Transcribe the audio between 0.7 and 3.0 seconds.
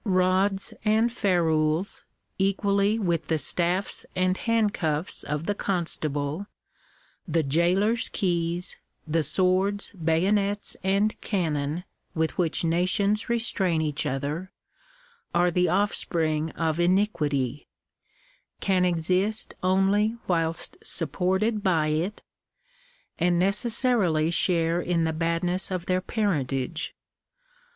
and ferules, equally